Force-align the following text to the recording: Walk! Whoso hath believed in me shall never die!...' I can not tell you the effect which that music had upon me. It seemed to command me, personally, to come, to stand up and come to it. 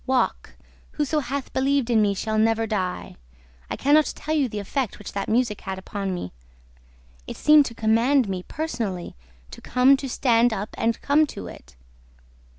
Walk! 0.07 0.55
Whoso 0.93 1.19
hath 1.19 1.53
believed 1.53 1.91
in 1.91 2.01
me 2.01 2.15
shall 2.15 2.39
never 2.39 2.65
die!...' 2.65 3.17
I 3.69 3.75
can 3.75 3.93
not 3.93 4.11
tell 4.15 4.33
you 4.33 4.49
the 4.49 4.57
effect 4.57 4.97
which 4.97 5.11
that 5.13 5.29
music 5.29 5.61
had 5.61 5.77
upon 5.77 6.11
me. 6.11 6.31
It 7.27 7.37
seemed 7.37 7.67
to 7.67 7.75
command 7.75 8.27
me, 8.27 8.41
personally, 8.47 9.13
to 9.51 9.61
come, 9.61 9.95
to 9.97 10.09
stand 10.09 10.53
up 10.53 10.69
and 10.75 10.99
come 11.01 11.27
to 11.27 11.45
it. 11.45 11.75